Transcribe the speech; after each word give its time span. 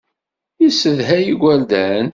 Yessedhay 0.63 1.25
igerdan. 1.33 2.07